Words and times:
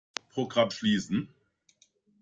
Programm 0.29 0.71
schließen. 0.71 1.29